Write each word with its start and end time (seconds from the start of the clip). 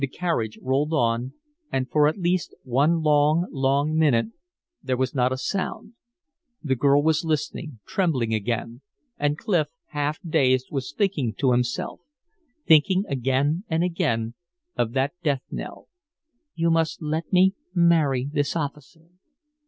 The 0.03 0.07
carriage 0.07 0.57
rolled 0.63 0.93
on, 0.93 1.33
and 1.71 1.87
for 1.87 2.07
at 2.07 2.17
least 2.17 2.55
one 2.63 3.03
long, 3.03 3.47
long 3.51 3.95
minute 3.95 4.29
there 4.81 4.97
was 4.97 5.13
not 5.13 5.31
a 5.31 5.37
sound. 5.37 5.93
The 6.63 6.75
girl 6.75 7.03
was 7.03 7.23
listening, 7.23 7.81
trembling 7.85 8.33
again; 8.33 8.81
and 9.19 9.37
Clif, 9.37 9.67
half 9.89 10.17
dazed 10.27 10.69
was 10.71 10.91
thinking 10.91 11.35
to 11.35 11.51
himself, 11.51 11.99
thinking 12.65 13.03
again 13.07 13.63
and 13.69 13.83
again 13.83 14.33
of 14.75 14.93
that 14.93 15.13
death 15.21 15.43
knell, 15.51 15.87
"You 16.55 16.71
must 16.71 17.03
let 17.03 17.31
me 17.31 17.53
marry 17.75 18.25
this 18.33 18.55
officer." 18.55 19.05